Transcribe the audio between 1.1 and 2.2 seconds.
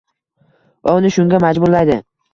shunga “majburlaydi”